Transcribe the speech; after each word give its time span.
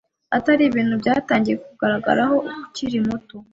atari 0.37 0.61
ibintu 0.69 0.93
byatangiye 1.01 1.55
kukugaragaraho 1.63 2.35
ukiri 2.65 2.97
muto.” 3.07 3.35